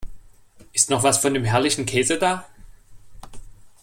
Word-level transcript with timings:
Ist 0.73 0.89
noch 0.89 1.03
was 1.03 1.19
von 1.19 1.35
dem 1.35 1.43
herrlichen 1.43 1.85
Käse 1.85 2.17
da? 2.17 2.47